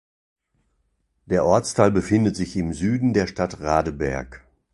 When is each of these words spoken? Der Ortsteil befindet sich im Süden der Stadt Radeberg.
Der 1.27 1.45
Ortsteil 1.45 1.91
befindet 1.91 2.35
sich 2.35 2.57
im 2.57 2.73
Süden 2.73 3.13
der 3.13 3.27
Stadt 3.27 3.59
Radeberg. 3.61 4.43